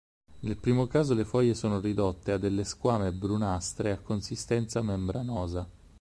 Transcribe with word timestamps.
Nel 0.39 0.57
primo 0.57 0.87
caso 0.87 1.13
le 1.13 1.25
foglie 1.25 1.53
sono 1.53 1.79
ridotte 1.79 2.31
a 2.31 2.39
delle 2.39 2.63
squame 2.63 3.11
brunastre 3.11 3.91
a 3.91 3.99
consistenza 3.99 4.81
membranosa. 4.81 5.69